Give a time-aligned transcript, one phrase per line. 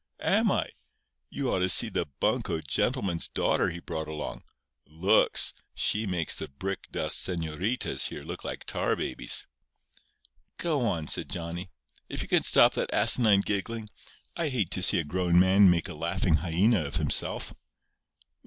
[0.23, 0.67] "Am I?
[1.29, 4.41] You ought to see the buncoed gentleman's daughter he brought along.
[4.87, 5.53] Looks!
[5.75, 9.45] She makes the brick dust señoritas here look like tar babies."
[10.57, 11.69] "Go on," said Johnny,
[12.09, 13.89] "if you can stop that asinine giggling.
[14.35, 17.53] I hate to see a grown man make a laughing hyena of himself."